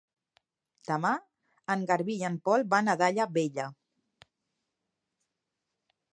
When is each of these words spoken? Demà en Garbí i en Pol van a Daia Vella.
Demà 0.91 1.11
en 1.75 1.83
Garbí 1.91 2.15
i 2.21 2.25
en 2.31 2.39
Pol 2.49 2.65
van 2.73 2.91
a 2.91 2.97
Daia 3.03 3.29
Vella. 3.37 3.69